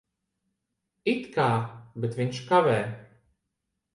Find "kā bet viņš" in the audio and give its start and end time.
1.35-2.39